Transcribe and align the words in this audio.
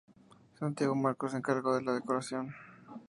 Santiago 0.57 0.95
Marco 0.95 1.29
se 1.29 1.37
encargó 1.37 1.75
de 1.75 1.83
la 1.83 1.91
decoración. 1.93 2.55